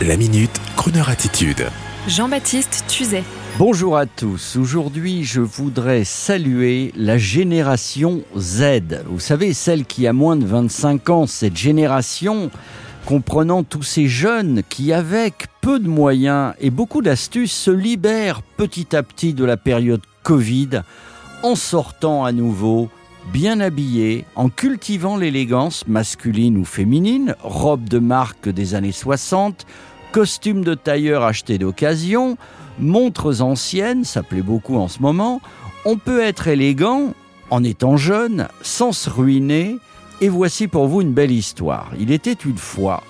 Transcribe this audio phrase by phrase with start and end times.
[0.00, 1.68] La minute, Kroneur attitude.
[2.08, 3.22] Jean-Baptiste Tuzet.
[3.56, 4.56] Bonjour à tous.
[4.56, 9.04] Aujourd'hui, je voudrais saluer la génération Z.
[9.06, 12.50] Vous savez, celle qui a moins de 25 ans, cette génération
[13.06, 18.96] comprenant tous ces jeunes qui, avec peu de moyens et beaucoup d'astuces, se libèrent petit
[18.96, 20.82] à petit de la période Covid
[21.44, 22.88] en sortant à nouveau
[23.32, 29.66] bien habillés, en cultivant l'élégance masculine ou féminine, robe de marque des années 60,
[30.12, 32.36] costumes de tailleur achetés d'occasion,
[32.78, 35.40] montres anciennes, ça plaît beaucoup en ce moment.
[35.84, 37.14] On peut être élégant
[37.50, 39.78] en étant jeune, sans se ruiner,
[40.20, 41.90] et voici pour vous une belle histoire.
[41.98, 43.02] Il était une fois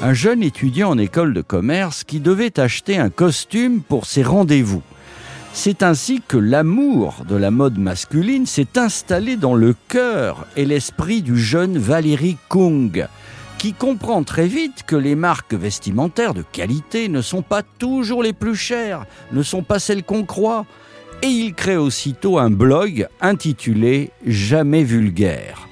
[0.00, 4.82] un jeune étudiant en école de commerce qui devait acheter un costume pour ses rendez-vous.
[5.54, 11.20] C'est ainsi que l'amour de la mode masculine s'est installé dans le cœur et l'esprit
[11.20, 13.06] du jeune Valérie Kung,
[13.58, 18.32] qui comprend très vite que les marques vestimentaires de qualité ne sont pas toujours les
[18.32, 20.64] plus chères, ne sont pas celles qu'on croit.
[21.22, 25.68] Et il crée aussitôt un blog intitulé Jamais vulgaire.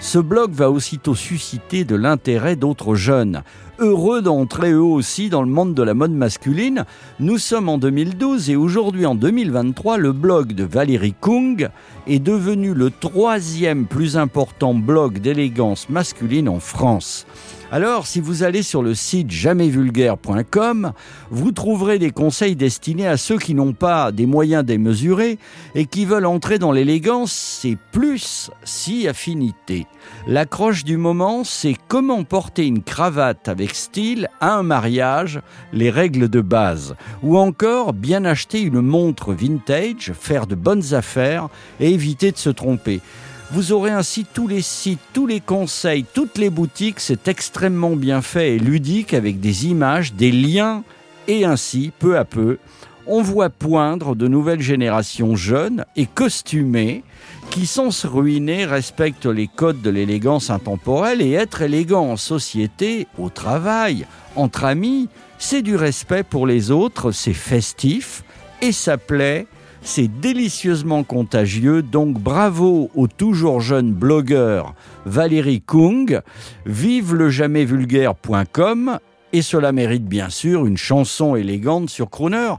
[0.00, 3.42] Ce blog va aussitôt susciter de l'intérêt d'autres jeunes,
[3.80, 6.84] heureux d'entrer eux aussi dans le monde de la mode masculine.
[7.18, 11.68] Nous sommes en 2012 et aujourd'hui en 2023, le blog de Valérie Kung
[12.06, 17.26] est devenu le troisième plus important blog d'élégance masculine en France.
[17.70, 20.92] Alors, si vous allez sur le site jamaisvulgaire.com,
[21.30, 25.38] vous trouverez des conseils destinés à ceux qui n'ont pas des moyens démesurés
[25.74, 29.86] et qui veulent entrer dans l'élégance, c'est plus si affinité.
[30.26, 35.42] L'accroche du moment, c'est comment porter une cravate avec style à un mariage,
[35.74, 36.96] les règles de base.
[37.22, 41.48] Ou encore, bien acheter une montre vintage, faire de bonnes affaires
[41.80, 43.02] et éviter de se tromper.
[43.50, 47.00] Vous aurez ainsi tous les sites, tous les conseils, toutes les boutiques.
[47.00, 50.84] C'est extrêmement bien fait et ludique avec des images, des liens.
[51.28, 52.58] Et ainsi, peu à peu,
[53.06, 57.04] on voit poindre de nouvelles générations jeunes et costumées
[57.50, 63.06] qui, sans se ruiner, respectent les codes de l'élégance intemporelle et être élégant en société,
[63.18, 64.06] au travail,
[64.36, 65.08] entre amis,
[65.38, 68.24] c'est du respect pour les autres, c'est festif
[68.60, 69.46] et ça plaît
[69.88, 74.74] c'est délicieusement contagieux, donc bravo au toujours jeune blogueur
[75.06, 76.20] Valérie Kung.
[76.66, 78.98] Vive le jamaisvulgaire.com
[79.32, 82.52] et cela mérite bien sûr une chanson élégante sur Crooner.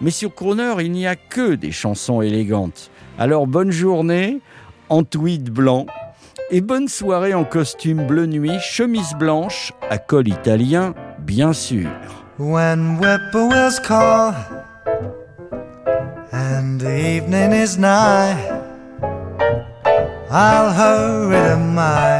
[0.00, 2.90] Mais sur Crooner, il n'y a que des chansons élégantes.
[3.16, 4.40] Alors bonne journée
[4.88, 5.86] en tweed blanc
[6.50, 11.88] et bonne soirée en costume bleu nuit, chemise blanche à col italien, bien sûr.
[16.42, 18.34] And the evening is nigh.
[20.30, 22.12] I'll hurry to my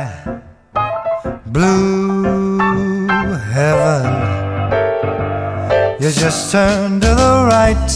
[1.46, 2.58] blue
[3.56, 4.06] heaven.
[6.00, 7.90] You just turn to the right,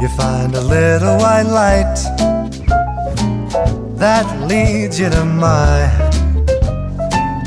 [0.00, 1.96] you find a little white light
[4.04, 5.78] that leads you to my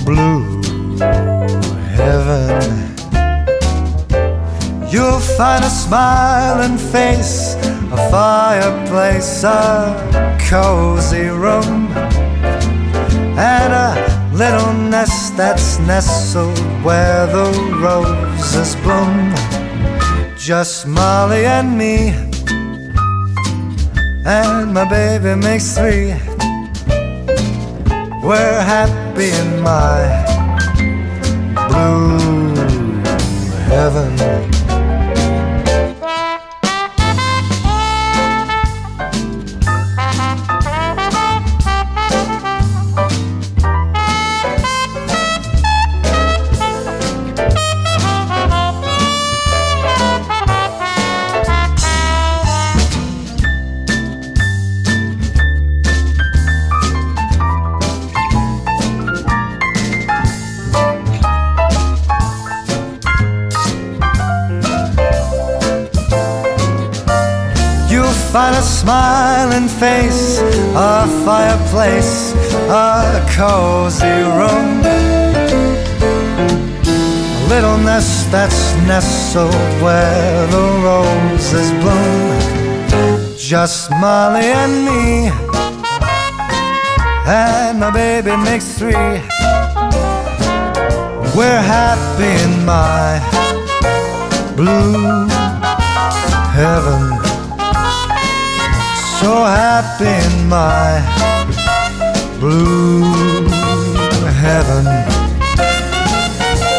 [0.06, 0.62] blue
[1.98, 2.89] heaven.
[4.92, 7.54] You'll find a smiling face,
[7.92, 11.92] a fireplace, a cozy room,
[13.38, 17.46] and a little nest that's nestled where the
[17.80, 19.32] roses bloom.
[20.36, 22.10] Just Molly and me,
[24.26, 26.16] and my baby makes three.
[28.24, 30.26] We're happy in my
[31.68, 32.50] blue
[33.70, 34.59] heaven.
[68.32, 70.40] Find a smiling face,
[70.76, 72.34] a fireplace,
[72.70, 74.06] a cozy
[74.38, 74.82] room.
[76.86, 83.36] A little nest that's nestled where the roses bloom.
[83.36, 85.32] Just Molly and me,
[87.26, 89.22] and my baby makes three.
[91.36, 93.20] We're happy in my
[94.56, 95.28] blue
[96.54, 97.19] heaven
[99.22, 101.02] so happy in my
[102.40, 103.04] blue
[104.42, 104.86] heaven.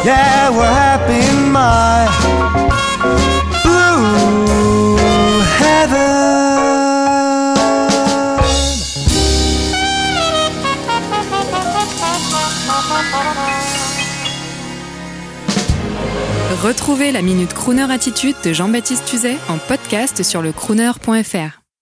[0.05, 2.09] Yeah, we're happy in my
[3.63, 4.97] blue
[5.61, 6.11] heaven.
[16.63, 21.60] Retrouvez la Minute Crooner Attitude de Jean-Baptiste Tuzet en podcast sur le crooner.fr.